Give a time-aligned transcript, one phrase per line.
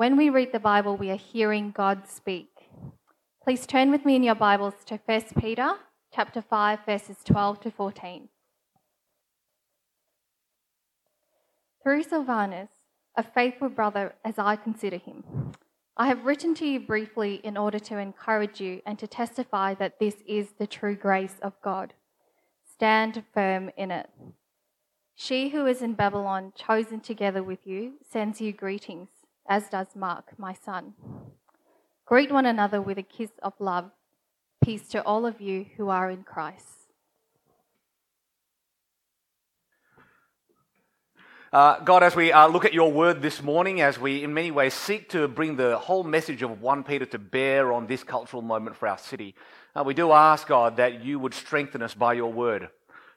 [0.00, 2.48] when we read the Bible, we are hearing God speak.
[3.44, 5.74] Please turn with me in your Bibles to 1 Peter
[6.10, 8.30] chapter 5 verses 12 to 14.
[11.82, 12.70] Through Silvanus,
[13.14, 15.22] a faithful brother as I consider him,
[15.98, 19.98] I have written to you briefly in order to encourage you and to testify that
[20.00, 21.92] this is the true grace of God.
[22.72, 24.08] Stand firm in it.
[25.14, 29.10] She who is in Babylon, chosen together with you, sends you greetings
[29.50, 30.94] as does Mark, my son.
[32.06, 33.90] Greet one another with a kiss of love.
[34.64, 36.66] Peace to all of you who are in Christ.
[41.52, 44.52] Uh, God, as we uh, look at your word this morning, as we in many
[44.52, 48.42] ways seek to bring the whole message of 1 Peter to bear on this cultural
[48.42, 49.34] moment for our city,
[49.74, 52.68] uh, we do ask, God, that you would strengthen us by your word,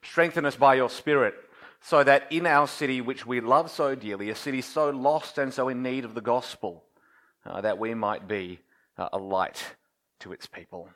[0.02, 1.34] strengthen us by your spirit,
[1.84, 5.52] so that in our city, which we love so dearly, a city so lost and
[5.52, 6.82] so in need of the gospel,
[7.44, 8.58] uh, that we might be
[8.96, 9.62] uh, a light
[10.18, 10.88] to its people.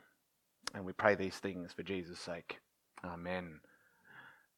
[0.73, 2.57] And we pray these things for Jesus' sake.
[3.05, 3.59] Amen.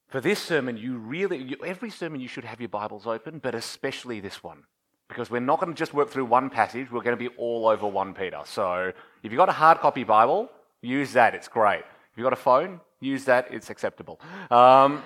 [0.08, 3.54] For this sermon, you really, you, every sermon you should have your Bibles open, but
[3.54, 4.64] especially this one.
[5.09, 7.68] Because we're not going to just work through one passage, we're going to be all
[7.68, 8.40] over 1 Peter.
[8.46, 10.50] So if you've got a hard copy Bible,
[10.82, 11.80] use that, it's great.
[11.80, 14.22] If you've got a phone, use that, it's acceptable.
[14.50, 15.04] Um,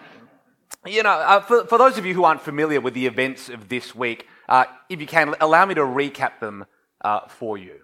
[0.86, 3.70] you know, uh, for, for those of you who aren't familiar with the events of
[3.70, 6.66] this week, uh, if you can, allow me to recap them
[7.02, 7.82] uh, for you.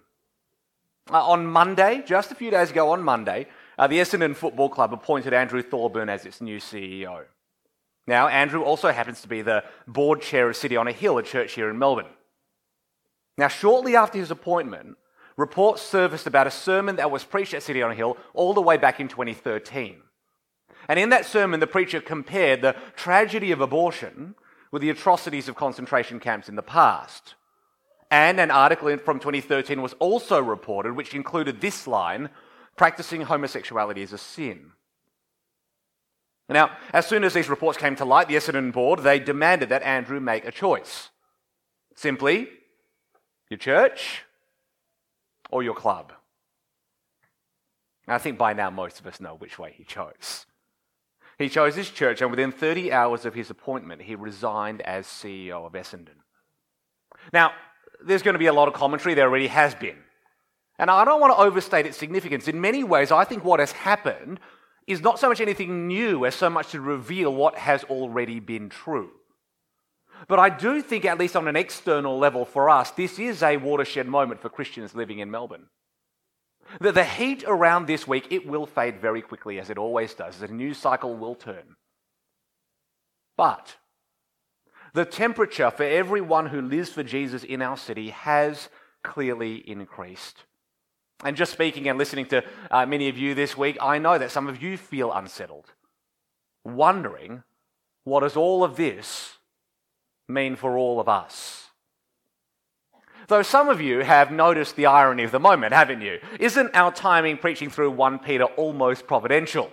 [1.10, 3.48] Uh, on Monday, just a few days ago on Monday,
[3.78, 7.24] uh, the Essendon Football Club appointed Andrew Thorburn as its new CEO.
[8.06, 11.22] Now, Andrew also happens to be the board chair of City on a Hill, a
[11.22, 12.06] church here in Melbourne.
[13.38, 14.96] Now, shortly after his appointment,
[15.36, 18.60] reports surfaced about a sermon that was preached at City on a Hill all the
[18.60, 19.96] way back in 2013.
[20.88, 24.34] And in that sermon, the preacher compared the tragedy of abortion
[24.70, 27.34] with the atrocities of concentration camps in the past.
[28.10, 32.30] And an article from 2013 was also reported, which included this line
[32.76, 34.72] practicing homosexuality is a sin.
[36.48, 39.82] Now, as soon as these reports came to light, the Essendon board, they demanded that
[39.82, 41.10] Andrew make a choice.
[41.94, 42.48] Simply,
[43.48, 44.24] your church
[45.50, 46.12] or your club.
[48.06, 50.46] And I think by now most of us know which way he chose.
[51.38, 55.66] He chose his church, and within 30 hours of his appointment, he resigned as CEO
[55.66, 56.20] of Essendon.
[57.32, 57.52] Now,
[58.04, 59.96] there's going to be a lot of commentary, there already has been.
[60.78, 62.48] And I don't want to overstate its significance.
[62.48, 64.40] In many ways, I think what has happened
[64.86, 68.68] is not so much anything new as so much to reveal what has already been
[68.68, 69.10] true.
[70.28, 73.56] But I do think, at least on an external level for us, this is a
[73.56, 75.66] watershed moment for Christians living in Melbourne.
[76.80, 80.38] The, the heat around this week, it will fade very quickly, as it always does.
[80.38, 81.76] The news cycle will turn.
[83.36, 83.76] But
[84.94, 88.68] the temperature for everyone who lives for Jesus in our city has
[89.02, 90.44] clearly increased.
[91.24, 94.30] And just speaking and listening to uh, many of you this week, I know that
[94.30, 95.72] some of you feel unsettled,
[96.64, 97.44] wondering
[98.04, 99.38] what does all of this
[100.28, 101.61] mean for all of us?
[103.28, 106.18] Though some of you have noticed the irony of the moment, haven't you?
[106.40, 109.70] Isn't our timing preaching through 1 Peter almost providential?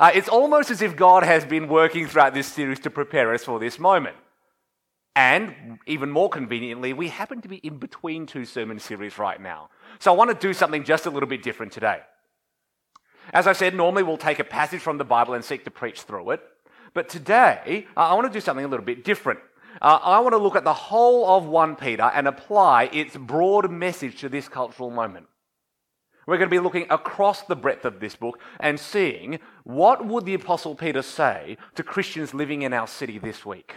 [0.00, 3.44] Uh, it's almost as if God has been working throughout this series to prepare us
[3.44, 4.16] for this moment.
[5.16, 9.70] And even more conveniently, we happen to be in between two sermon series right now.
[9.98, 12.00] So I want to do something just a little bit different today.
[13.32, 16.02] As I said, normally we'll take a passage from the Bible and seek to preach
[16.02, 16.40] through it.
[16.94, 19.40] But today, uh, I want to do something a little bit different.
[19.80, 23.70] Uh, I want to look at the whole of 1 Peter and apply its broad
[23.70, 25.26] message to this cultural moment.
[26.26, 30.26] We're going to be looking across the breadth of this book and seeing what would
[30.26, 33.76] the apostle Peter say to Christians living in our city this week?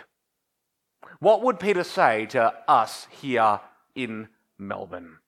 [1.20, 3.62] What would Peter say to us here
[3.96, 4.28] in
[4.58, 5.20] Melbourne?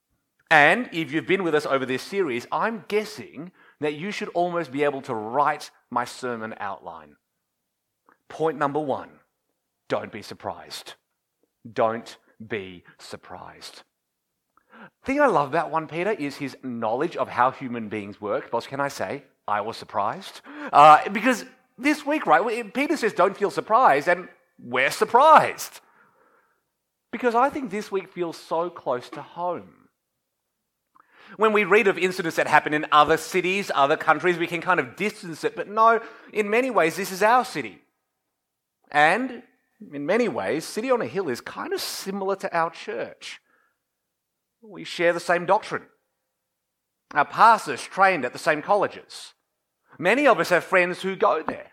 [0.51, 4.71] And if you've been with us over this series, I'm guessing that you should almost
[4.71, 7.15] be able to write my sermon outline.
[8.27, 9.09] Point number one
[9.89, 10.93] don't be surprised.
[11.71, 13.83] Don't be surprised.
[15.01, 18.51] The thing I love about 1 Peter is his knowledge of how human beings work.
[18.51, 20.41] Boss, can I say, I was surprised?
[20.71, 21.45] Uh, because
[21.77, 24.27] this week, right, Peter says, don't feel surprised, and
[24.59, 25.79] we're surprised.
[27.11, 29.89] Because I think this week feels so close to home.
[31.37, 34.79] When we read of incidents that happen in other cities, other countries, we can kind
[34.79, 35.55] of distance it.
[35.55, 35.99] But no,
[36.31, 37.79] in many ways, this is our city.
[38.91, 39.43] And
[39.91, 43.39] in many ways, City on a Hill is kind of similar to our church.
[44.61, 45.83] We share the same doctrine.
[47.13, 49.33] Our pastors trained at the same colleges.
[49.99, 51.71] Many of us have friends who go there.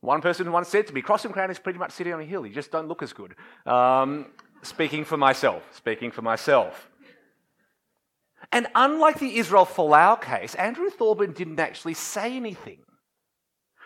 [0.00, 2.24] One person once said to me, Cross and Crown is pretty much City on a
[2.24, 2.46] Hill.
[2.46, 3.34] You just don't look as good.
[3.66, 4.26] Um,
[4.62, 6.88] speaking for myself, speaking for myself.
[8.52, 12.78] And unlike the Israel Folau case, Andrew Thorburn didn't actually say anything.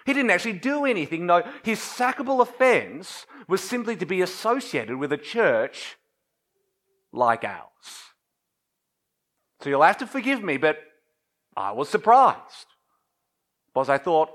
[0.04, 1.26] He didn't actually do anything.
[1.26, 5.96] No, his sackable offense was simply to be associated with a church
[7.12, 7.68] like ours.
[9.60, 10.78] So you'll have to forgive me, but
[11.56, 12.66] I was surprised
[13.72, 14.34] because I thought it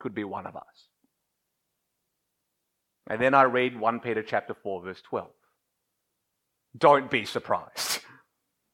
[0.00, 0.88] could be one of us.
[3.08, 5.28] And then I read 1 Peter chapter 4 verse 12.
[6.78, 8.00] Don't be surprised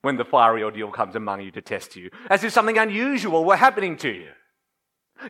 [0.03, 3.57] when the fiery ordeal comes among you to test you, as if something unusual were
[3.57, 4.31] happening to you.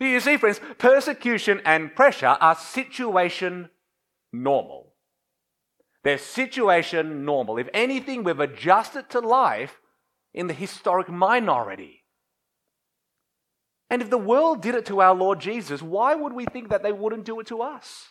[0.00, 3.70] You see, friends, persecution and pressure are situation
[4.32, 4.94] normal.
[6.04, 7.58] They're situation normal.
[7.58, 9.78] If anything, we've adjusted to life
[10.34, 12.04] in the historic minority.
[13.90, 16.82] And if the world did it to our Lord Jesus, why would we think that
[16.82, 18.08] they wouldn't do it to us?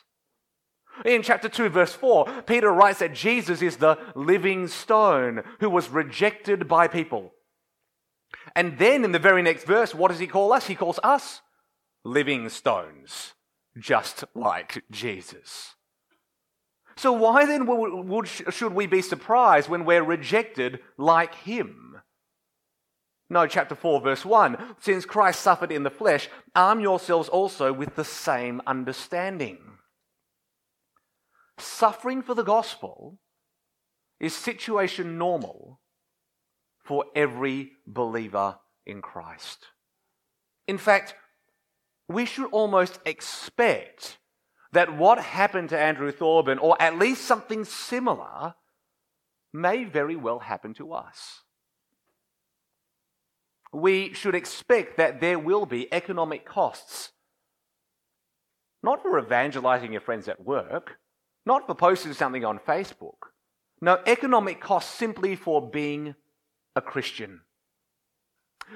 [1.06, 5.90] In chapter 2, verse 4, Peter writes that Jesus is the living stone who was
[5.90, 7.34] rejected by people.
[8.56, 10.68] And then in the very next verse, what does he call us?
[10.68, 11.42] He calls us
[12.04, 13.34] living stones,
[13.78, 15.76] just like Jesus.
[16.96, 22.02] So, why then would, should we be surprised when we're rejected like him?
[23.30, 27.96] No, chapter 4, verse 1 Since Christ suffered in the flesh, arm yourselves also with
[27.96, 29.58] the same understanding.
[31.58, 33.20] Suffering for the gospel
[34.20, 35.80] is situation normal
[36.84, 39.68] for every believer in Christ.
[40.68, 41.16] In fact,
[42.14, 44.18] we should almost expect
[44.72, 48.56] that what happened to Andrew Thorburn, or at least something similar,
[49.54, 51.42] may very well happen to us.
[53.74, 57.12] We should expect that there will be economic costs,
[58.84, 60.98] not for evangelizing your friends at work,
[61.46, 63.30] not for posting something on Facebook.
[63.82, 66.16] No, economic costs simply for being
[66.76, 67.42] a Christian.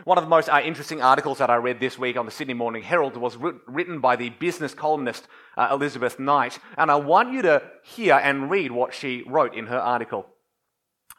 [0.03, 2.53] One of the most uh, interesting articles that I read this week on the Sydney
[2.53, 5.27] Morning Herald was written by the business columnist
[5.57, 9.67] uh, Elizabeth Knight, and I want you to hear and read what she wrote in
[9.67, 10.27] her article.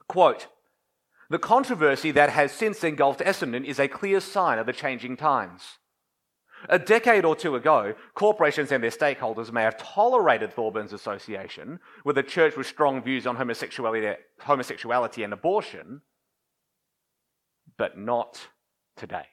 [0.09, 0.49] Quote,
[1.31, 5.63] the controversy that has since engulfed Essendon is a clear sign of the changing times.
[6.69, 12.19] A decade or two ago, corporations and their stakeholders may have tolerated Thorburns association with
[12.19, 16.03] a church with strong views on homosexuality, homosexuality and abortion,
[17.77, 18.49] but not
[18.97, 19.27] today.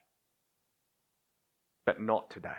[1.86, 2.50] But not today.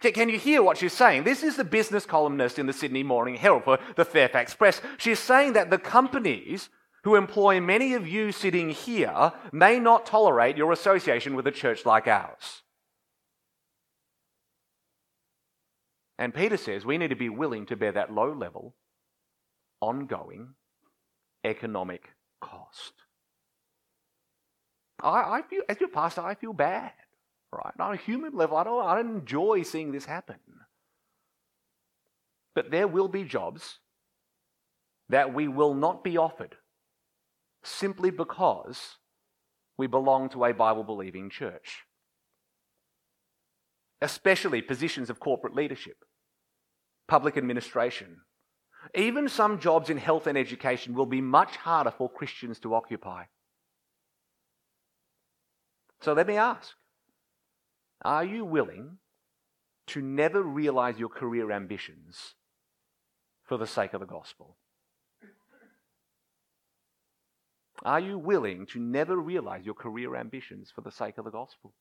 [0.00, 1.24] Can you hear what she's saying?
[1.24, 4.80] This is the business columnist in the Sydney Morning Herald for the Fairfax Press.
[4.96, 6.70] She's saying that the companies
[7.04, 11.84] who employ many of you sitting here may not tolerate your association with a church
[11.84, 12.62] like ours.
[16.18, 18.74] And Peter says we need to be willing to bear that low level,
[19.80, 20.54] ongoing
[21.44, 22.92] economic cost.
[25.02, 26.92] I, I feel, as your pastor, I feel bad,
[27.52, 27.74] right?
[27.78, 30.36] On a human level, I don't, I don't enjoy seeing this happen.
[32.54, 33.78] But there will be jobs
[35.08, 36.56] that we will not be offered
[37.64, 38.96] simply because
[39.76, 41.80] we belong to a Bible believing church.
[44.00, 45.96] Especially positions of corporate leadership,
[47.08, 48.18] public administration.
[48.94, 53.24] Even some jobs in health and education will be much harder for Christians to occupy.
[56.02, 56.74] So let me ask
[58.04, 58.98] Are you willing
[59.88, 62.34] to never realize your career ambitions
[63.44, 64.56] for the sake of the gospel?
[67.84, 71.72] Are you willing to never realize your career ambitions for the sake of the gospel?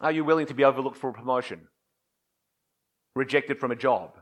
[0.00, 1.68] Are you willing to be overlooked for a promotion?
[3.14, 4.18] Rejected from a job?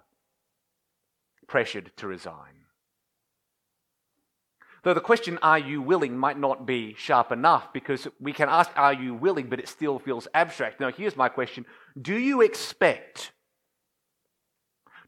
[1.48, 2.61] Pressured to resign?
[4.82, 8.70] Though the question, are you willing, might not be sharp enough because we can ask,
[8.74, 10.80] are you willing, but it still feels abstract.
[10.80, 11.66] Now, here's my question
[12.00, 13.32] Do you expect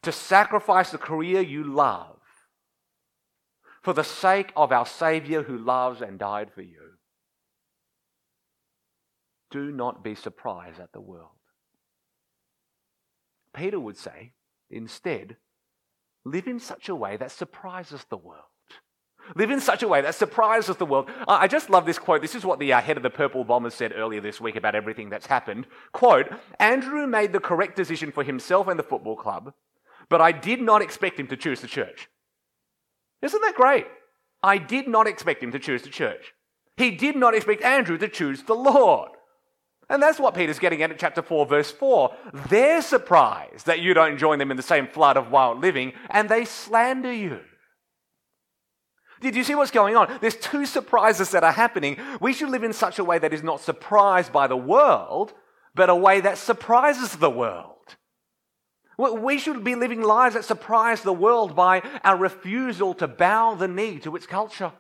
[0.02, 2.19] to sacrifice the career you love
[3.83, 6.93] for the sake of our Savior who loves and died for you?
[9.50, 11.31] Do not be surprised at the world.
[13.52, 14.33] Peter would say,
[14.71, 15.37] instead,
[16.25, 18.53] live in such a way that surprises the world.
[19.37, 21.09] Live in such a way that surprises the world.
[21.26, 22.23] I just love this quote.
[22.23, 24.75] This is what the uh, head of the Purple Bombers said earlier this week about
[24.75, 25.66] everything that's happened.
[25.93, 26.28] Quote
[26.59, 29.54] Andrew made the correct decision for himself and the football club,
[30.09, 32.09] but I did not expect him to choose the church.
[33.23, 33.87] Isn't that great?
[34.43, 36.35] I did not expect him to choose the church.
[36.76, 39.11] He did not expect Andrew to choose the Lord.
[39.88, 42.14] And that's what Peter's getting at in chapter 4, verse 4.
[42.49, 46.28] They're surprised that you don't join them in the same flood of wild living, and
[46.28, 47.40] they slander you.
[49.25, 50.19] Did you see what's going on?
[50.21, 51.97] There's two surprises that are happening.
[52.21, 55.33] We should live in such a way that is not surprised by the world,
[55.75, 57.97] but a way that surprises the world.
[58.99, 63.66] We should be living lives that surprise the world by our refusal to bow the
[63.66, 64.73] knee to its culture.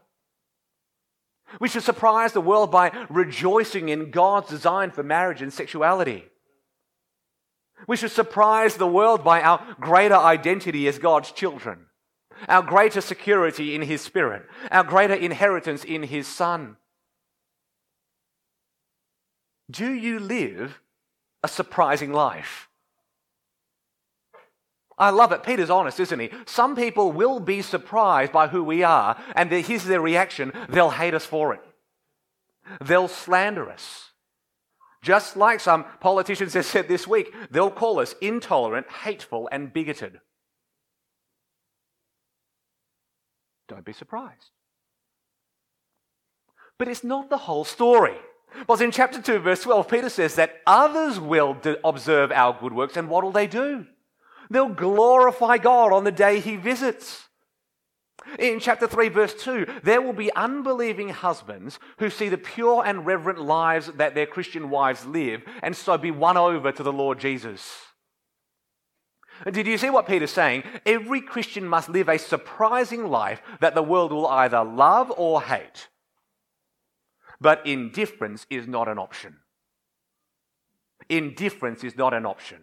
[1.58, 6.24] We should surprise the world by rejoicing in God's design for marriage and sexuality.
[7.88, 11.86] We should surprise the world by our greater identity as God's children,
[12.48, 16.76] our greater security in His Spirit, our greater inheritance in His Son.
[19.70, 20.80] Do you live
[21.42, 22.68] a surprising life?
[24.96, 25.42] I love it.
[25.42, 26.30] Peter's honest, isn't he?
[26.46, 31.14] Some people will be surprised by who we are, and here's their reaction they'll hate
[31.14, 31.60] us for it.
[32.80, 34.10] They'll slander us.
[35.02, 40.20] Just like some politicians have said this week, they'll call us intolerant, hateful, and bigoted.
[43.68, 44.50] Don't be surprised.
[46.78, 48.16] But it's not the whole story.
[48.58, 52.96] Because in chapter 2, verse 12, Peter says that others will observe our good works,
[52.96, 53.86] and what will they do?
[54.50, 57.28] They'll glorify God on the day he visits.
[58.38, 63.04] In chapter 3, verse 2, there will be unbelieving husbands who see the pure and
[63.04, 67.18] reverent lives that their Christian wives live and so be won over to the Lord
[67.18, 67.76] Jesus.
[69.50, 70.62] Did you see what Peter's saying?
[70.86, 75.88] Every Christian must live a surprising life that the world will either love or hate.
[77.40, 79.36] But indifference is not an option.
[81.08, 82.62] Indifference is not an option.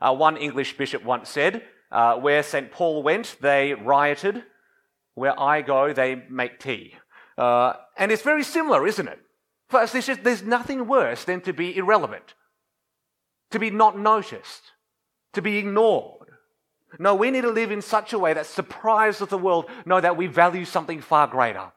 [0.00, 2.72] Uh, one English bishop once said, uh, Where St.
[2.72, 4.44] Paul went, they rioted.
[5.14, 6.94] Where I go, they make tea.
[7.36, 9.18] Uh, and it's very similar, isn't it?
[9.68, 12.34] First, just, there's nothing worse than to be irrelevant,
[13.50, 14.72] to be not noticed,
[15.32, 16.28] to be ignored.
[16.98, 20.16] No, we need to live in such a way that surprises the world, know that
[20.16, 21.72] we value something far greater.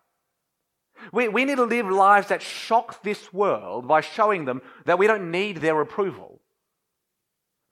[1.11, 5.07] We, we need to live lives that shock this world by showing them that we
[5.07, 6.39] don't need their approval.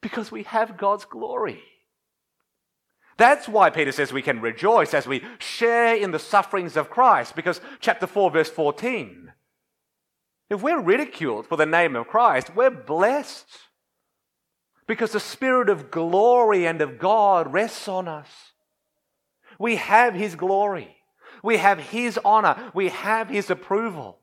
[0.02, 1.62] Because we have God's glory.
[3.18, 7.36] That's why Peter says we can rejoice as we share in the sufferings of Christ,
[7.36, 9.32] because chapter 4, verse 14.
[10.50, 13.46] If we're ridiculed for the name of Christ, we're blessed
[14.92, 18.28] because the Spirit of glory and of God rests on us.
[19.58, 20.98] We have His glory,
[21.42, 24.20] we have His honor, we have His approval.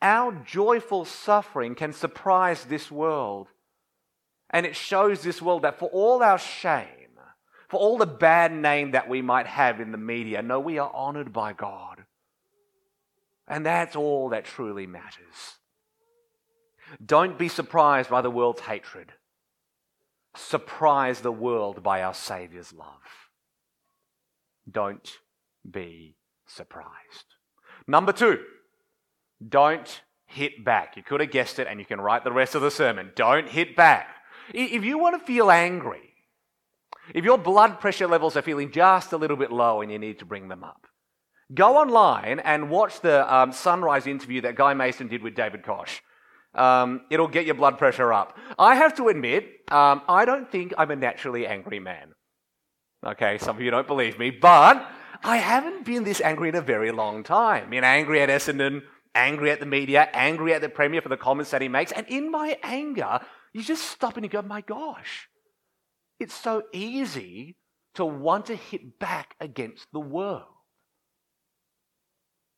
[0.00, 3.48] Our joyful suffering can surprise this world
[4.50, 7.18] and it shows this world that for all our shame,
[7.68, 10.92] for all the bad name that we might have in the media, no, we are
[10.94, 12.04] honored by God.
[13.48, 15.58] And that's all that truly matters.
[17.04, 19.12] Don't be surprised by the world's hatred.
[20.34, 23.28] Surprise the world by our Saviour's love.
[24.70, 25.18] Don't
[25.68, 27.36] be surprised.
[27.86, 28.40] Number two,
[29.46, 30.96] don't hit back.
[30.96, 33.12] You could have guessed it, and you can write the rest of the sermon.
[33.14, 34.08] Don't hit back.
[34.52, 36.14] If you want to feel angry,
[37.14, 40.18] if your blood pressure levels are feeling just a little bit low and you need
[40.20, 40.86] to bring them up,
[41.52, 46.02] go online and watch the um, sunrise interview that Guy Mason did with David Koch.
[46.54, 48.36] Um, it'll get your blood pressure up.
[48.58, 52.12] I have to admit, um, I don't think I'm a naturally angry man.
[53.04, 54.86] Okay, some of you don't believe me, but
[55.24, 57.70] I haven't been this angry in a very long time.
[57.70, 58.82] Been angry at Essendon,
[59.14, 62.06] angry at the media, angry at the Premier for the comments that he makes, and
[62.08, 63.20] in my anger,
[63.52, 65.28] you just stop and you go, my gosh,
[66.20, 67.56] it's so easy
[67.94, 70.44] to want to hit back against the world.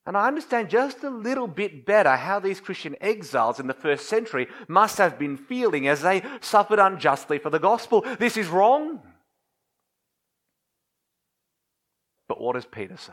[0.06, 4.06] And I understand just a little bit better how these Christian exiles in the first
[4.06, 8.04] century must have been feeling as they suffered unjustly for the gospel.
[8.18, 9.00] This is wrong.
[12.28, 13.12] But what does Peter say?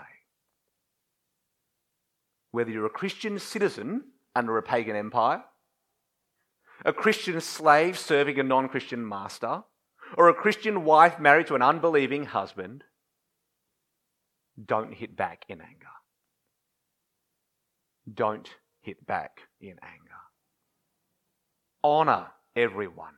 [2.51, 4.03] Whether you're a Christian citizen
[4.35, 5.45] under a pagan empire,
[6.83, 9.63] a Christian slave serving a non Christian master,
[10.17, 12.83] or a Christian wife married to an unbelieving husband,
[14.63, 15.87] don't hit back in anger.
[18.11, 18.49] Don't
[18.81, 20.21] hit back in anger.
[21.83, 23.15] Honor everyone.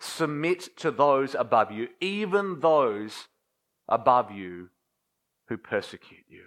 [0.00, 3.28] Submit to those above you, even those
[3.88, 4.70] above you
[5.48, 6.44] who persecute you.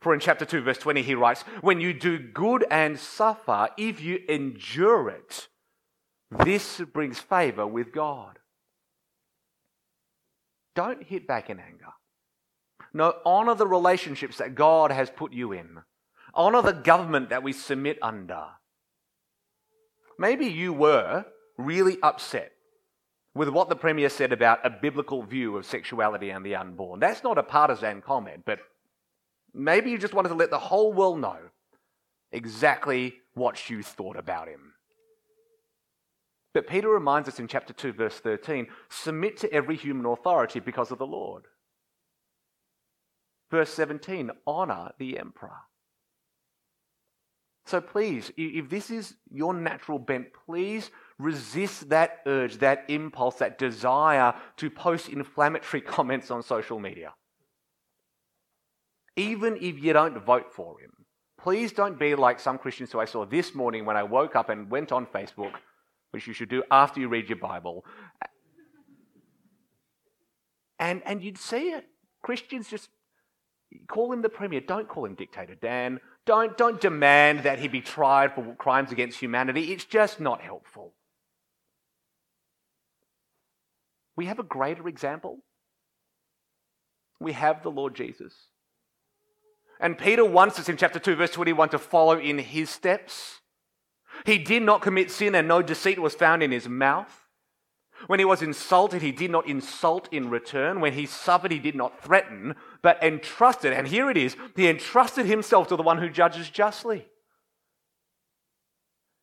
[0.00, 4.00] For in chapter 2, verse 20, he writes, When you do good and suffer, if
[4.00, 5.48] you endure it,
[6.44, 8.38] this brings favor with God.
[10.74, 11.92] Don't hit back in anger.
[12.94, 15.78] No, honor the relationships that God has put you in.
[16.34, 18.44] Honor the government that we submit under.
[20.18, 21.24] Maybe you were
[21.56, 22.52] really upset
[23.34, 27.00] with what the Premier said about a biblical view of sexuality and the unborn.
[27.00, 28.60] That's not a partisan comment, but
[29.54, 31.38] maybe you just wanted to let the whole world know
[32.30, 34.74] exactly what you thought about him.
[36.54, 40.90] But Peter reminds us in chapter 2, verse 13 submit to every human authority because
[40.90, 41.44] of the Lord.
[43.52, 45.58] Verse 17 honor the emperor.
[47.66, 53.58] So please, if this is your natural bent, please resist that urge, that impulse, that
[53.58, 57.12] desire to post inflammatory comments on social media.
[59.16, 60.90] Even if you don't vote for him,
[61.38, 64.48] please don't be like some Christians who I saw this morning when I woke up
[64.48, 65.52] and went on Facebook,
[66.10, 67.84] which you should do after you read your Bible.
[70.78, 71.84] And, and you'd see it.
[72.22, 72.88] Christians just
[73.88, 74.60] call him the premier.
[74.60, 76.00] Don't call him dictator Dan.
[76.24, 79.72] Don't, don't demand that he be tried for crimes against humanity.
[79.72, 80.94] It's just not helpful.
[84.16, 85.38] We have a greater example.
[87.20, 88.34] We have the Lord Jesus.
[89.80, 93.40] And Peter wants us in chapter 2, verse 21 to follow in his steps.
[94.24, 97.21] He did not commit sin, and no deceit was found in his mouth.
[98.06, 100.80] When he was insulted, he did not insult in return.
[100.80, 105.26] When he suffered, he did not threaten, but entrusted, and here it is, he entrusted
[105.26, 107.06] himself to the one who judges justly.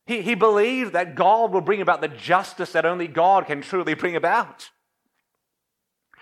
[0.06, 3.94] He, he believed that God will bring about the justice that only God can truly
[3.94, 4.70] bring about.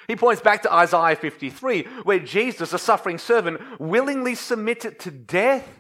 [0.09, 5.78] He points back to Isaiah 53, where Jesus, a suffering servant, willingly submitted to death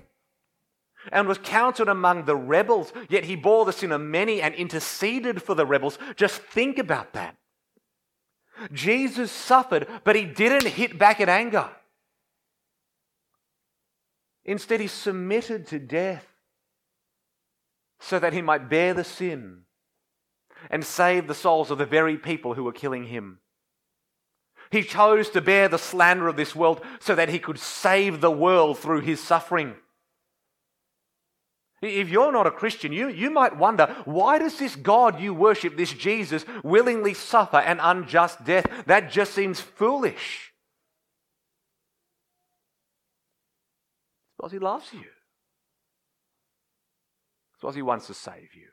[1.13, 5.43] and was counted among the rebels, yet he bore the sin of many and interceded
[5.43, 5.99] for the rebels.
[6.17, 7.37] Just think about that.
[8.73, 11.69] Jesus suffered, but he didn't hit back in anger.
[14.45, 16.27] Instead, he submitted to death
[18.01, 19.63] so that he might bear the sin
[20.71, 23.39] and save the souls of the very people who were killing him.
[24.71, 28.31] He chose to bear the slander of this world so that he could save the
[28.31, 29.77] world through his suffering.
[31.81, 35.77] If you're not a Christian, you, you might wonder why does this God you worship,
[35.77, 38.67] this Jesus, willingly suffer an unjust death?
[38.87, 40.53] That just seems foolish.
[44.37, 45.05] Because he loves you,
[47.55, 48.69] because he wants to save you.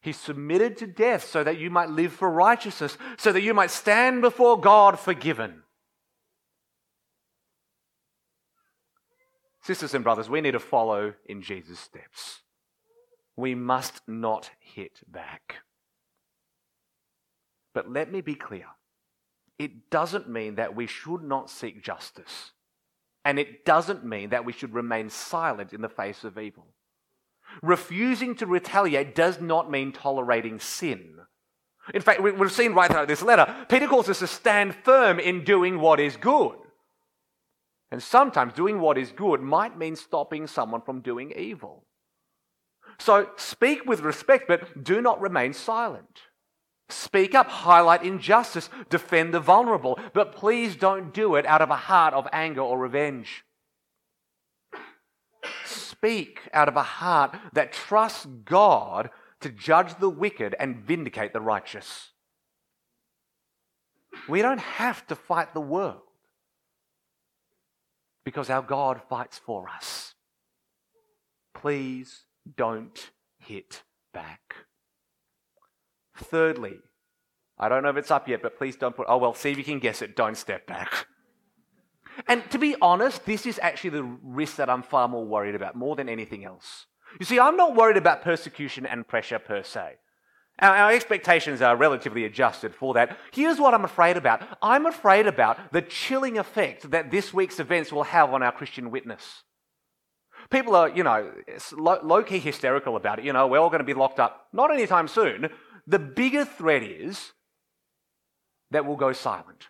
[0.00, 3.70] He submitted to death so that you might live for righteousness, so that you might
[3.70, 5.61] stand before God forgiven.
[9.62, 12.40] Sisters and brothers, we need to follow in Jesus' steps.
[13.36, 15.56] We must not hit back.
[17.72, 18.66] But let me be clear
[19.58, 22.50] it doesn't mean that we should not seek justice.
[23.24, 26.66] And it doesn't mean that we should remain silent in the face of evil.
[27.62, 31.18] Refusing to retaliate does not mean tolerating sin.
[31.94, 35.44] In fact, we've seen right throughout this letter, Peter calls us to stand firm in
[35.44, 36.56] doing what is good.
[37.92, 41.84] And sometimes doing what is good might mean stopping someone from doing evil.
[42.98, 46.22] So speak with respect, but do not remain silent.
[46.88, 51.76] Speak up, highlight injustice, defend the vulnerable, but please don't do it out of a
[51.76, 53.44] heart of anger or revenge.
[55.66, 61.42] Speak out of a heart that trusts God to judge the wicked and vindicate the
[61.42, 62.12] righteous.
[64.26, 66.00] We don't have to fight the world
[68.24, 70.14] because our God fights for us.
[71.54, 72.24] Please
[72.56, 73.82] don't hit
[74.12, 74.56] back.
[76.16, 76.78] Thirdly,
[77.58, 79.58] I don't know if it's up yet, but please don't put, oh, well, see if
[79.58, 81.06] you can guess it, don't step back.
[82.26, 85.76] And to be honest, this is actually the risk that I'm far more worried about,
[85.76, 86.86] more than anything else.
[87.18, 89.96] You see, I'm not worried about persecution and pressure per se.
[90.62, 93.18] Our, our, expectations are relatively adjusted for that.
[93.32, 97.92] Here's what I'm afraid about I'm afraid about the chilling effect that this week's events
[97.92, 99.42] will have on our Christian witness.
[100.50, 101.32] People are, you know,
[101.72, 103.24] low key hysterical about it.
[103.24, 104.46] You know, we're all going to be locked up.
[104.52, 105.48] Not anytime soon.
[105.88, 107.32] The bigger threat is
[108.70, 109.66] that we'll go silent.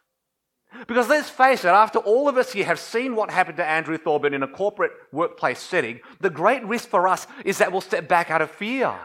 [0.86, 3.96] Because let's face it, after all of us here have seen what happened to Andrew
[3.96, 8.08] Thorburn in a corporate workplace setting, the great risk for us is that we'll step
[8.08, 8.98] back out of fear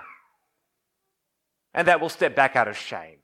[1.78, 3.20] and that we'll step back out of shame.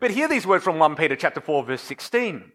[0.00, 2.52] But hear these words from 1 Peter chapter 4 verse 16.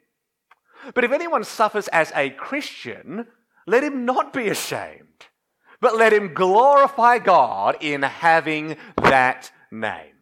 [0.96, 3.28] But if anyone suffers as a Christian,
[3.68, 5.28] let him not be ashamed,
[5.82, 10.16] but let him glorify God in having that name.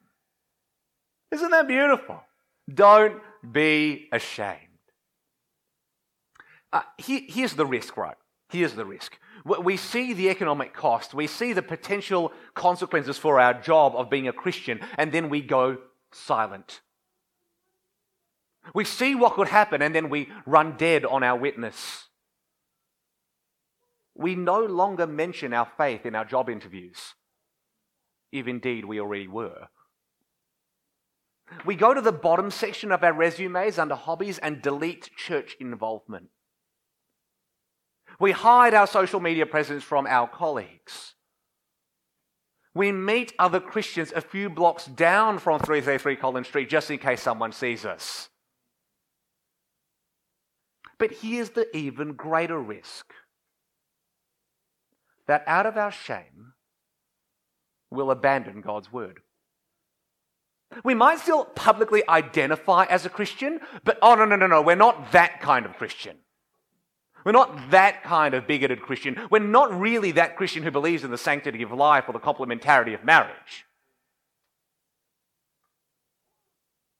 [1.31, 2.19] Isn't that beautiful?
[2.73, 4.57] Don't be ashamed.
[6.73, 8.17] Uh, here's the risk, right?
[8.49, 9.19] Here's the risk.
[9.47, 14.27] We see the economic cost, we see the potential consequences for our job of being
[14.27, 15.77] a Christian, and then we go
[16.11, 16.81] silent.
[18.73, 22.07] We see what could happen, and then we run dead on our witness.
[24.15, 27.13] We no longer mention our faith in our job interviews,
[28.31, 29.67] if indeed we already were.
[31.65, 36.29] We go to the bottom section of our resumes under hobbies and delete church involvement.
[38.19, 41.13] We hide our social media presence from our colleagues.
[42.73, 47.21] We meet other Christians a few blocks down from 333 Collins Street just in case
[47.21, 48.29] someone sees us.
[50.99, 53.13] But here's the even greater risk
[55.27, 56.53] that out of our shame,
[57.91, 59.21] we'll abandon God's word.
[60.83, 64.75] We might still publicly identify as a Christian, but oh, no, no, no, no, we're
[64.75, 66.17] not that kind of Christian.
[67.23, 69.19] We're not that kind of bigoted Christian.
[69.29, 72.93] We're not really that Christian who believes in the sanctity of life or the complementarity
[72.93, 73.65] of marriage.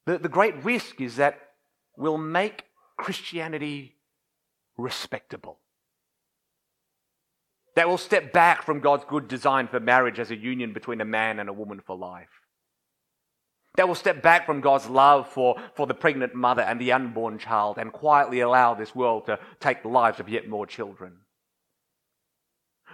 [0.05, 1.39] The, the great risk is that
[1.95, 2.63] we'll make
[2.97, 3.95] Christianity
[4.77, 5.59] respectable.
[7.75, 11.05] That will step back from God's good design for marriage as a union between a
[11.05, 12.41] man and a woman for life.
[13.77, 17.37] That will step back from God's love for, for the pregnant mother and the unborn
[17.37, 21.19] child and quietly allow this world to take the lives of yet more children.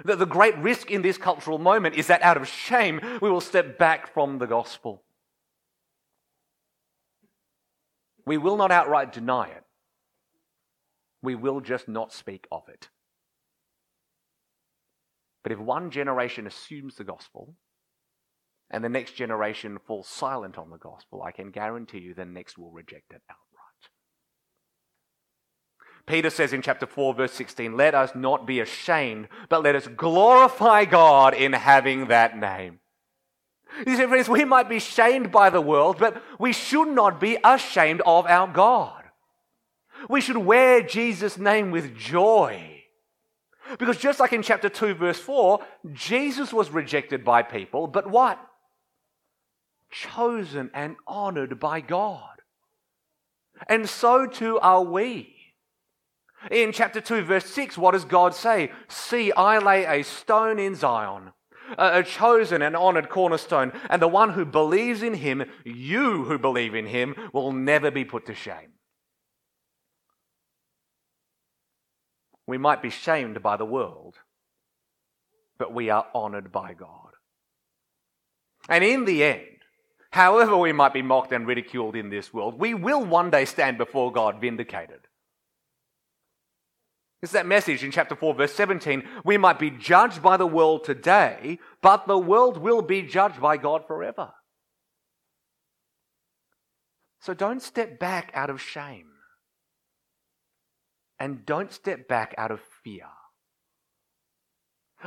[0.03, 3.41] The, the great risk in this cultural moment is that out of shame, we will
[3.41, 5.03] step back from the gospel.
[8.25, 9.63] We will not outright deny it.
[11.21, 12.89] We will just not speak of it.
[15.43, 17.55] But if one generation assumes the gospel,
[18.73, 22.57] and the next generation falls silent on the gospel, I can guarantee you the next
[22.57, 23.43] will reject it outright.
[26.07, 29.87] Peter says in chapter 4, verse 16, Let us not be ashamed, but let us
[29.87, 32.79] glorify God in having that name.
[33.85, 37.37] You see, friends, we might be shamed by the world, but we should not be
[37.43, 39.03] ashamed of our God.
[40.09, 42.83] We should wear Jesus' name with joy.
[43.77, 45.59] Because just like in chapter 2, verse 4,
[45.93, 48.39] Jesus was rejected by people, but what?
[49.93, 52.41] Chosen and honored by God.
[53.67, 55.29] And so too are we.
[56.51, 58.71] In chapter 2, verse 6, what does God say?
[58.89, 61.31] See, I lay a stone in Zion,
[61.77, 66.75] a chosen and honored cornerstone, and the one who believes in him, you who believe
[66.75, 68.73] in him, will never be put to shame.
[72.45, 74.15] We might be shamed by the world,
[75.57, 77.11] but we are honored by God.
[78.67, 79.52] And in the end,
[80.13, 83.79] however we might be mocked and ridiculed in this world, we will one day stand
[83.79, 84.99] before God vindicated.
[87.23, 89.03] It's that message in chapter 4, verse 17.
[89.25, 93.57] We might be judged by the world today, but the world will be judged by
[93.57, 94.33] God forever.
[97.21, 99.07] So don't step back out of shame.
[101.17, 103.07] And don't step back out of fear.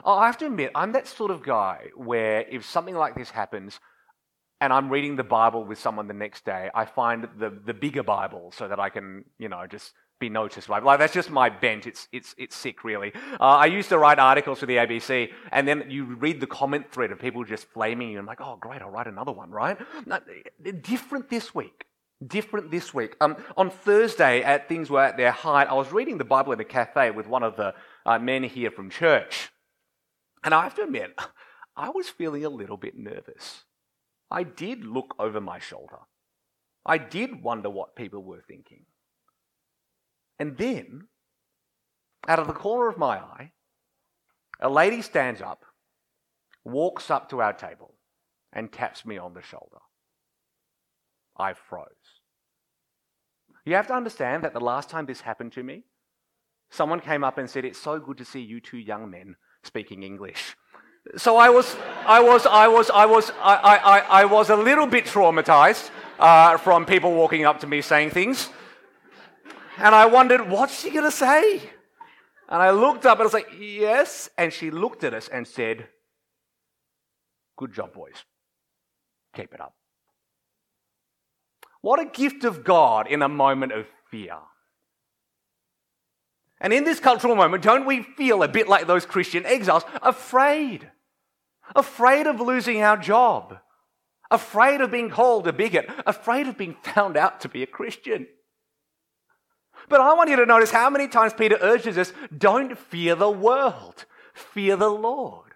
[0.04, 3.78] I have to admit, I'm that sort of guy where if something like this happens,
[4.60, 8.02] and I'm reading the Bible with someone the next day, I find the, the bigger
[8.02, 10.78] Bible so that I can, you know, just be noticed by.
[10.78, 11.86] Like that's just my bent.
[11.86, 13.12] It's it's it's sick, really.
[13.38, 16.90] Uh, I used to write articles for the ABC, and then you read the comment
[16.90, 18.18] thread of people just flaming you.
[18.18, 19.78] I'm like, oh, great, I'll write another one, right?
[20.80, 21.84] different this week.
[22.26, 23.14] Different this week.
[23.20, 26.60] Um, on Thursday, at things were at their height, I was reading the Bible in
[26.60, 27.74] a cafe with one of the
[28.06, 29.50] uh, men here from church,
[30.42, 31.18] and I have to admit,
[31.76, 33.65] I was feeling a little bit nervous.
[34.30, 35.98] I did look over my shoulder.
[36.84, 38.86] I did wonder what people were thinking.
[40.38, 41.08] And then,
[42.28, 43.52] out of the corner of my eye,
[44.60, 45.64] a lady stands up,
[46.64, 47.94] walks up to our table,
[48.52, 49.78] and taps me on the shoulder.
[51.36, 51.86] I froze.
[53.64, 55.84] You have to understand that the last time this happened to me,
[56.70, 60.02] someone came up and said, It's so good to see you two young men speaking
[60.02, 60.56] English.
[61.16, 64.86] So I was, I was, I was, I was, I, I, I was a little
[64.86, 68.48] bit traumatized uh, from people walking up to me saying things.
[69.78, 71.58] And I wondered, what's she going to say?
[72.48, 74.28] And I looked up and I was like, yes.
[74.36, 75.88] And she looked at us and said,
[77.56, 78.24] good job, boys.
[79.34, 79.74] Keep it up.
[81.82, 84.38] What a gift of God in a moment of fear.
[86.60, 90.90] And in this cultural moment, don't we feel a bit like those Christian exiles, afraid?
[91.74, 93.58] Afraid of losing our job,
[94.30, 98.26] afraid of being called a bigot, afraid of being found out to be a Christian.
[99.88, 103.30] But I want you to notice how many times Peter urges us don't fear the
[103.30, 105.46] world, fear the Lord.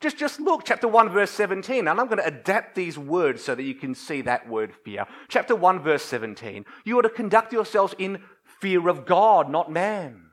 [0.00, 3.56] Just, just look, chapter 1, verse 17, and I'm going to adapt these words so
[3.56, 5.06] that you can see that word fear.
[5.26, 6.64] Chapter 1, verse 17.
[6.84, 10.27] You are to conduct yourselves in fear of God, not man.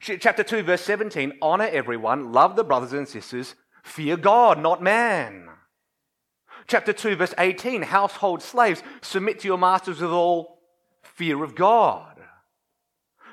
[0.00, 5.48] Chapter 2, verse 17 honor everyone, love the brothers and sisters, fear God, not man.
[6.66, 10.58] Chapter 2, verse 18 household slaves, submit to your masters with all
[11.02, 12.16] fear of God.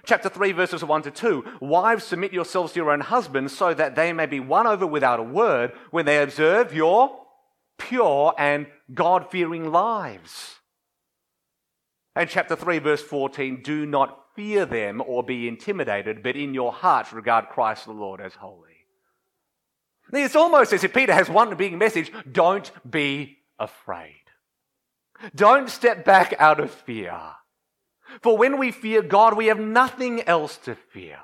[0.06, 3.95] Chapter 3, verses 1 to 2 Wives, submit yourselves to your own husbands so that
[3.95, 7.26] they may be won over without a word when they observe your
[7.78, 10.60] pure and God fearing lives.
[12.15, 16.72] And chapter 3, verse 14 Do not fear them or be intimidated, but in your
[16.72, 18.69] hearts regard Christ the Lord as holy.
[20.12, 24.15] It's almost as if Peter has one big message don't be afraid.
[25.36, 27.17] Don't step back out of fear.
[28.22, 31.19] For when we fear God, we have nothing else to fear.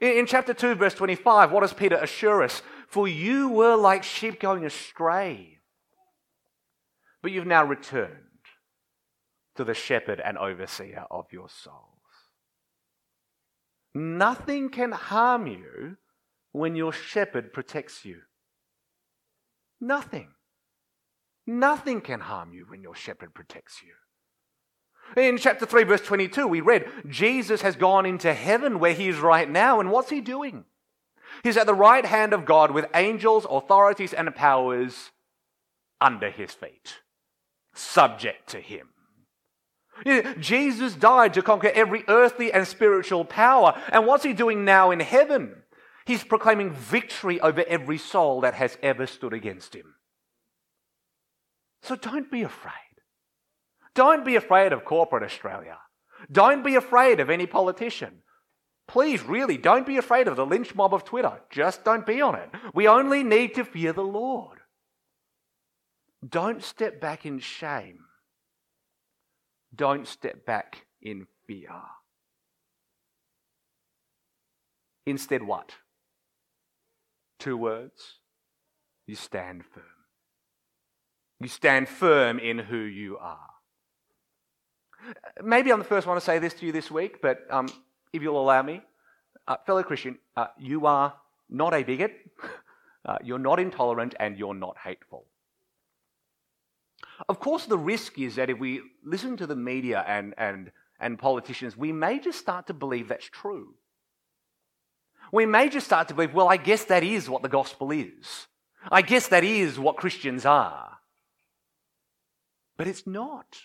[0.00, 2.62] In chapter 2, verse 25, what does Peter assure us?
[2.86, 5.58] For you were like sheep going astray,
[7.22, 8.29] but you've now returned
[9.60, 11.74] to the shepherd and overseer of your souls.
[13.94, 15.98] Nothing can harm you
[16.52, 18.20] when your shepherd protects you.
[19.78, 20.28] Nothing.
[21.46, 25.22] Nothing can harm you when your shepherd protects you.
[25.22, 29.18] In chapter 3, verse 22, we read, Jesus has gone into heaven where he is
[29.18, 30.64] right now, and what's he doing?
[31.44, 35.10] He's at the right hand of God with angels, authorities, and powers
[36.00, 37.00] under his feet,
[37.74, 38.88] subject to him.
[40.38, 45.00] Jesus died to conquer every earthly and spiritual power, and what's he doing now in
[45.00, 45.62] heaven?
[46.06, 49.94] He's proclaiming victory over every soul that has ever stood against him.
[51.82, 52.74] So don't be afraid.
[53.94, 55.78] Don't be afraid of corporate Australia.
[56.30, 58.22] Don't be afraid of any politician.
[58.86, 61.40] Please, really, don't be afraid of the lynch mob of Twitter.
[61.50, 62.50] Just don't be on it.
[62.74, 64.58] We only need to fear the Lord.
[66.28, 68.00] Don't step back in shame.
[69.74, 71.70] Don't step back in fear.
[75.06, 75.72] Instead, what?
[77.38, 78.18] Two words.
[79.06, 79.84] You stand firm.
[81.40, 83.48] You stand firm in who you are.
[85.42, 87.68] Maybe I'm the first one to say this to you this week, but um,
[88.12, 88.82] if you'll allow me,
[89.48, 91.14] uh, fellow Christian, uh, you are
[91.48, 92.12] not a bigot,
[93.06, 95.26] uh, you're not intolerant, and you're not hateful.
[97.28, 101.18] Of course, the risk is that if we listen to the media and, and, and
[101.18, 103.74] politicians, we may just start to believe that's true.
[105.32, 108.46] We may just start to believe, well, I guess that is what the gospel is.
[108.90, 110.98] I guess that is what Christians are.
[112.76, 113.58] But it's not.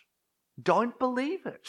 [0.62, 1.68] Don't believe it.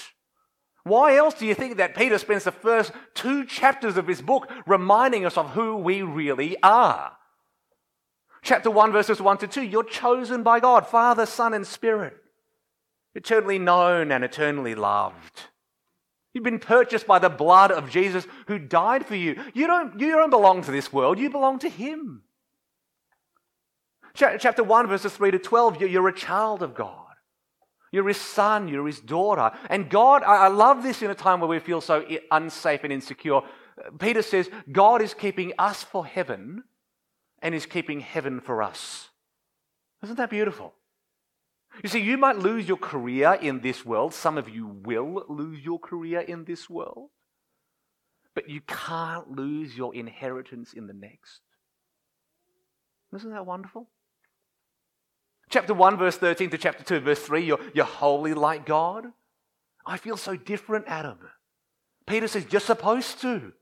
[0.83, 4.51] Why else do you think that Peter spends the first two chapters of his book
[4.67, 7.16] reminding us of who we really are?
[8.47, 12.17] Chapter 1, verses 1 to 2 You're chosen by God, Father, Son, and Spirit,
[13.17, 15.41] eternally known and eternally loved.
[16.33, 19.43] You've been purchased by the blood of Jesus who died for you.
[19.53, 22.23] You don't, you don't belong to this world, you belong to Him.
[24.15, 27.03] Chapter 1, verses 3 to 12 You're a child of God.
[27.91, 29.51] You're his son, you're his daughter.
[29.71, 33.41] And God, I love this in a time where we feel so unsafe and insecure.
[33.99, 36.63] Peter says, God is keeping us for heaven
[37.47, 39.11] and is keeping heaven for us.
[40.03, 40.75] Isn't that beautiful?
[41.81, 44.13] You see, you might lose your career in this world.
[44.15, 47.11] Some of you will lose your career in this world.
[48.35, 51.41] But you can't lose your inheritance in the next.
[53.15, 53.87] Isn't that wonderful?
[55.49, 59.07] Chapter 1, verse 13 to chapter 2, verse 3, you're, you're holy like God.
[59.87, 61.19] I feel so different, Adam.
[62.09, 63.53] Peter says, You're supposed to.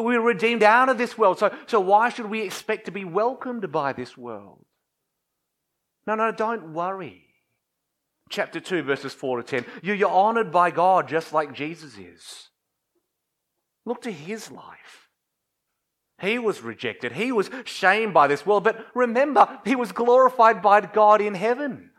[0.00, 1.38] We're redeemed out of this world.
[1.38, 4.64] So, so why should we expect to be welcomed by this world?
[6.06, 7.26] No, no, don't worry.
[8.30, 9.66] Chapter 2, verses 4 to 10.
[9.82, 12.48] You're honored by God just like Jesus is.
[13.84, 15.10] Look to his life.
[16.20, 17.12] He was rejected.
[17.12, 18.64] He was shamed by this world.
[18.64, 21.90] But remember, he was glorified by God in heaven.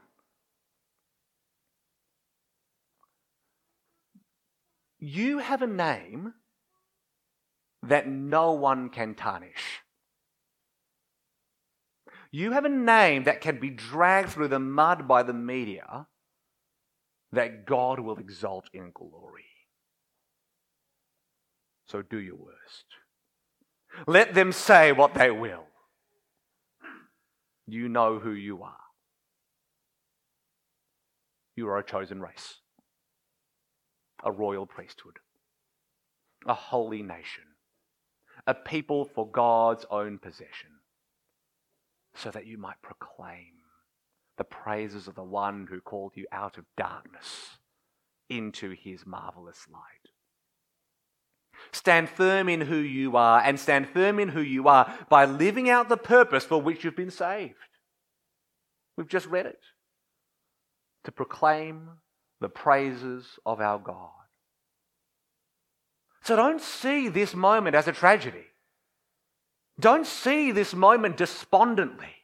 [5.03, 6.34] you have a name
[7.84, 9.82] that no one can tarnish.
[12.32, 16.08] You have a name that can be dragged through the mud by the media
[17.32, 19.46] that God will exalt in glory.
[21.86, 22.86] So do your worst.
[24.08, 25.65] Let them say what they will.
[27.67, 28.78] You know who you are.
[31.56, 32.56] You are a chosen race,
[34.24, 35.19] a royal priesthood,
[36.48, 37.43] a holy nation,
[38.45, 40.69] a people for God's own possession,
[42.15, 43.53] so that you might proclaim
[44.38, 47.58] the praises of the one who called you out of darkness
[48.29, 49.82] into his marvelous light.
[51.71, 55.69] Stand firm in who you are, and stand firm in who you are by living
[55.69, 57.56] out the purpose for which you've been saved.
[58.97, 59.62] We've just read it.
[61.06, 61.89] To proclaim
[62.41, 64.10] the praises of our God.
[66.23, 68.45] So don't see this moment as a tragedy.
[69.79, 72.15] Don't see this moment despondently.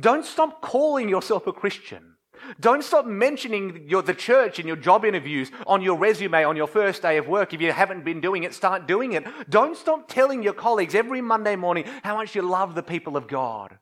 [0.00, 2.16] Don't stop calling yourself a Christian.
[2.60, 6.66] Don't stop mentioning your, the church in your job interviews, on your resume, on your
[6.66, 7.54] first day of work.
[7.54, 9.24] If you haven't been doing it, start doing it.
[9.48, 13.26] Don't stop telling your colleagues every Monday morning how much you love the people of
[13.26, 13.78] God.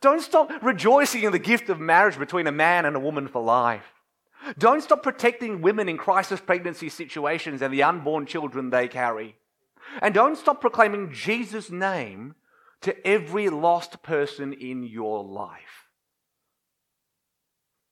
[0.00, 3.42] Don't stop rejoicing in the gift of marriage between a man and a woman for
[3.42, 3.97] life.
[4.56, 9.36] Don't stop protecting women in crisis pregnancy situations and the unborn children they carry.
[10.00, 12.34] And don't stop proclaiming Jesus' name
[12.82, 15.88] to every lost person in your life.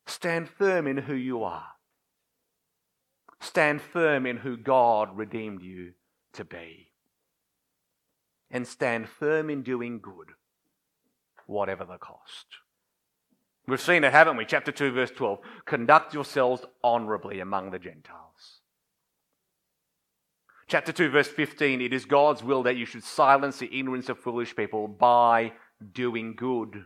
[0.07, 1.66] Stand firm in who you are.
[3.40, 5.92] Stand firm in who God redeemed you
[6.35, 6.92] to be.
[8.51, 10.31] And stand firm in doing good,
[11.47, 12.47] whatever the cost.
[13.68, 14.44] We've seen it, haven't we?
[14.44, 15.40] Chapter 2, verse 12.
[15.64, 18.61] Conduct yourselves honorably among the Gentiles.
[20.68, 21.81] Chapter 2, verse 15.
[21.81, 25.52] It is God's will that you should silence the ignorance of foolish people by
[25.92, 26.85] doing good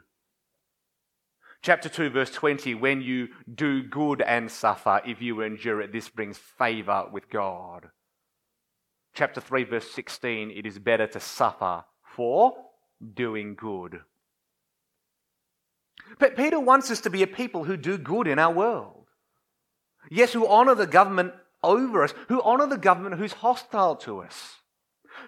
[1.63, 6.09] Chapter 2, verse 20 when you do good and suffer, if you endure it, this
[6.09, 7.91] brings favor with God.
[9.15, 11.85] Chapter 3, verse 16 it is better to suffer
[12.17, 12.55] for
[13.15, 14.01] doing good.
[16.19, 19.07] But Peter wants us to be a people who do good in our world.
[20.11, 24.57] Yes, who honor the government over us, who honor the government who's hostile to us.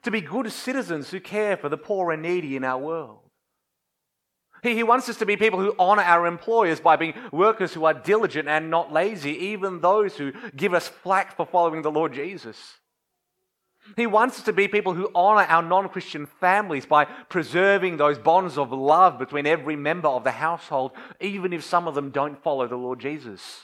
[0.05, 3.21] To be good citizens who care for the poor and needy in our world.
[4.63, 7.85] He, he wants us to be people who honor our employers by being workers who
[7.85, 12.15] are diligent and not lazy, even those who give us flack for following the Lord
[12.15, 12.79] Jesus.
[13.97, 18.19] He wants us to be people who honor our non Christian families by preserving those
[18.19, 22.43] bonds of love between every member of the household, even if some of them don't
[22.43, 23.63] follow the Lord Jesus.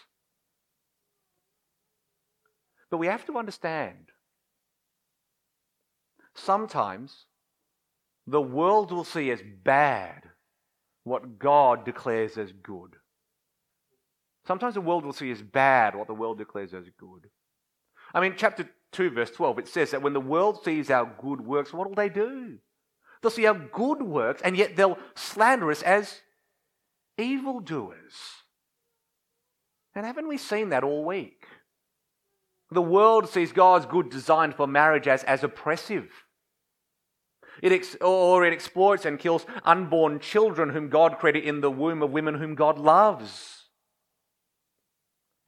[2.90, 4.08] But we have to understand
[6.34, 7.26] sometimes
[8.26, 10.22] the world will see as bad
[11.04, 12.96] what God declares as good.
[14.46, 17.28] Sometimes the world will see as bad what the world declares as good.
[18.14, 21.40] I mean, chapter 2, verse 12, it says that when the world sees our good
[21.40, 22.58] works, what will they do?
[23.20, 26.20] They'll see our good works, and yet they'll slander us as
[27.16, 28.14] evildoers.
[29.94, 31.44] And haven't we seen that all week?
[32.70, 36.10] The world sees God's good design for marriage as, as oppressive.
[37.62, 42.02] It ex- or it exploits and kills unborn children whom God created in the womb
[42.02, 43.57] of women whom God loves.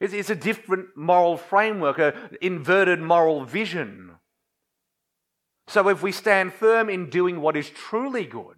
[0.00, 4.12] It's, it's a different moral framework, an inverted moral vision.
[5.68, 8.56] So if we stand firm in doing what is truly good,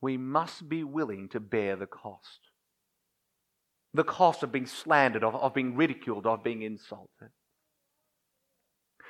[0.00, 2.40] we must be willing to bear the cost.
[3.94, 7.30] The cost of being slandered, of, of being ridiculed, of being insulted.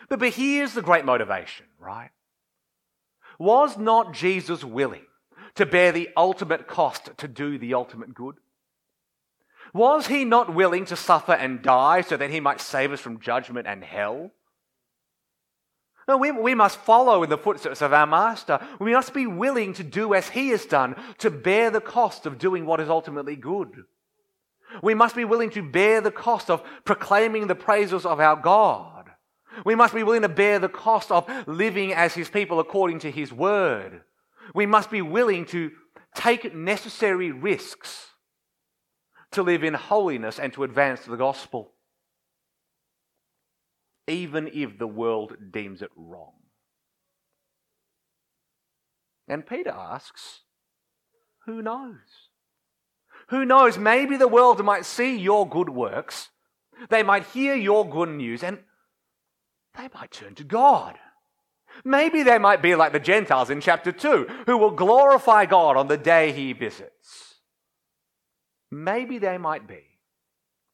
[0.08, 2.10] But, but here's the great motivation, right?
[3.38, 5.06] Was not Jesus willing
[5.54, 8.36] to bear the ultimate cost to do the ultimate good?
[9.76, 13.20] Was he not willing to suffer and die so that he might save us from
[13.20, 14.30] judgment and hell?
[16.08, 18.58] No, we, we must follow in the footsteps of our Master.
[18.80, 22.38] We must be willing to do as he has done, to bear the cost of
[22.38, 23.84] doing what is ultimately good.
[24.82, 29.10] We must be willing to bear the cost of proclaiming the praises of our God.
[29.66, 33.10] We must be willing to bear the cost of living as His people according to
[33.10, 34.00] His word.
[34.54, 35.70] We must be willing to
[36.14, 38.06] take necessary risks
[39.32, 41.72] to live in holiness and to advance the gospel,
[44.06, 46.32] even if the world deems it wrong.
[49.28, 50.42] And Peter asks,
[51.46, 52.30] Who knows?
[53.28, 53.76] Who knows?
[53.76, 56.30] Maybe the world might see your good works
[56.88, 58.58] They might hear your good news and
[59.76, 60.96] they might turn to God.
[61.84, 65.88] Maybe they might be like the Gentiles in chapter 2, who will glorify God on
[65.88, 67.35] the day he visits.
[68.70, 69.84] Maybe they might be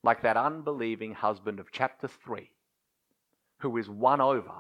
[0.03, 2.51] like that unbelieving husband of chapter 3,
[3.59, 4.55] who is won over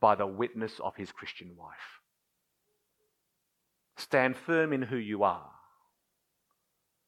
[0.00, 2.00] by the witness of his Christian wife.
[3.96, 5.50] Stand firm in who you are.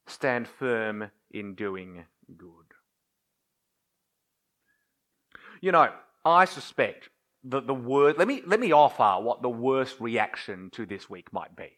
[0.07, 2.05] Stand firm in doing
[2.37, 2.47] good.
[5.61, 5.91] You know,
[6.25, 7.09] I suspect
[7.45, 11.33] that the word, let me, let me offer what the worst reaction to this week
[11.33, 11.71] might be.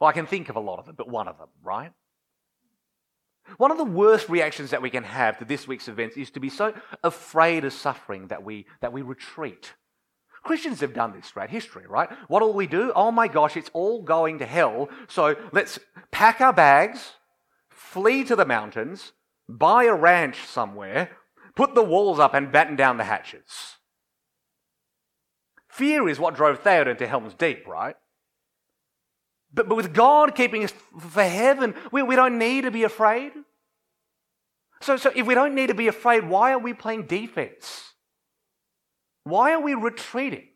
[0.00, 1.92] Well, I can think of a lot of them, but one of them, right?
[3.56, 6.40] One of the worst reactions that we can have to this week's events is to
[6.40, 9.74] be so afraid of suffering that we, that we retreat.
[10.42, 12.10] Christians have done this throughout history, right?
[12.28, 12.92] What will we do?
[12.94, 14.88] Oh my gosh, it's all going to hell.
[15.08, 15.78] So let's
[16.10, 17.12] pack our bags,
[17.70, 19.12] flee to the mountains,
[19.48, 21.10] buy a ranch somewhere,
[21.54, 23.76] put the walls up, and batten down the hatches.
[25.68, 27.96] Fear is what drove Theoden to Helm's Deep, right?
[29.54, 33.32] But, but with God keeping us for heaven, we, we don't need to be afraid.
[34.80, 37.92] So, so if we don't need to be afraid, why are we playing defense?
[39.22, 40.48] Why are we retreating?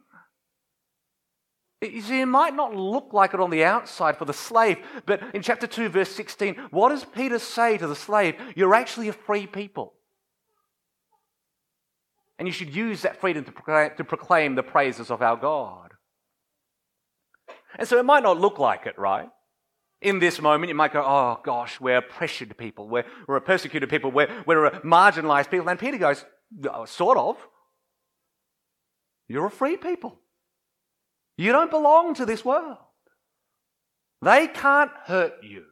[1.80, 5.22] You see, it might not look like it on the outside for the slave, but
[5.32, 8.34] in chapter 2, verse 16, what does Peter say to the slave?
[8.56, 9.94] You're actually a free people.
[12.36, 15.87] And you should use that freedom to proclaim, to proclaim the praises of our God.
[17.76, 19.28] And so it might not look like it, right?
[20.00, 23.90] In this moment, you might go, oh gosh, we're pressured people, we're, we're a persecuted
[23.90, 25.68] people, we're, we're a marginalized people.
[25.68, 26.24] And Peter goes,
[26.86, 27.36] sort of.
[29.28, 30.18] You're a free people.
[31.36, 32.78] You don't belong to this world.
[34.22, 35.64] They can't hurt you.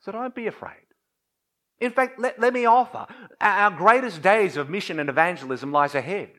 [0.00, 0.72] So don't be afraid.
[1.80, 3.06] In fact, let, let me offer
[3.40, 6.30] our greatest days of mission and evangelism lies ahead.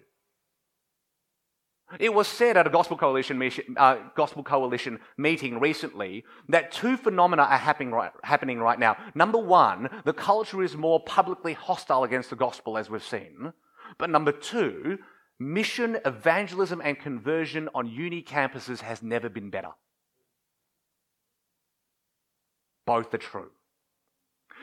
[2.00, 3.40] It was said at a Gospel Coalition,
[3.78, 8.98] uh, Gospel Coalition meeting recently that two phenomena are happening right, happening right now.
[9.14, 13.54] Number one, the culture is more publicly hostile against the gospel, as we've seen.
[14.00, 14.98] But number two,
[15.40, 19.72] mission, evangelism, and conversion on uni campuses has never been better.
[22.88, 23.52] Both are true.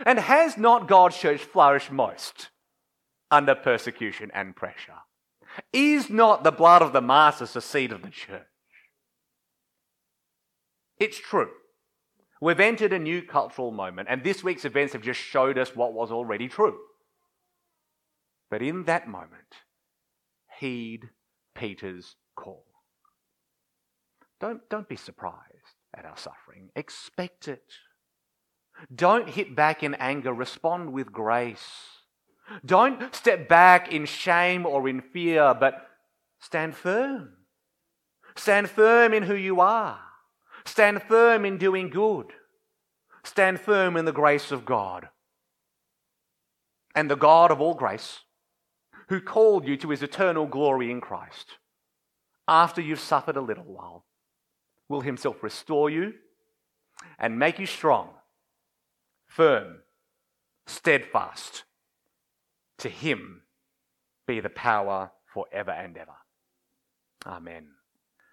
[0.04, 2.50] And has not God's church flourished most
[3.30, 5.02] under persecution and pressure?
[5.72, 8.42] Is not the blood of the martyrs the seed of the church?
[10.98, 11.50] It's true.
[12.40, 15.92] We've entered a new cultural moment, and this week's events have just showed us what
[15.92, 16.76] was already true.
[18.50, 19.54] But in that moment,
[20.58, 21.10] heed
[21.54, 22.64] Peter's call.
[24.40, 27.62] Don't, don't be surprised at our suffering, expect it.
[28.92, 32.01] Don't hit back in anger, respond with grace.
[32.64, 35.86] Don't step back in shame or in fear, but
[36.40, 37.34] stand firm.
[38.36, 40.00] Stand firm in who you are.
[40.64, 42.26] Stand firm in doing good.
[43.24, 45.08] Stand firm in the grace of God.
[46.94, 48.20] And the God of all grace,
[49.08, 51.58] who called you to his eternal glory in Christ,
[52.46, 54.04] after you've suffered a little while,
[54.88, 56.14] will himself restore you
[57.18, 58.10] and make you strong
[59.26, 59.78] firm,
[60.66, 61.64] steadfast.
[62.82, 63.42] To him
[64.26, 66.16] be the power forever and ever.
[67.24, 67.68] Amen.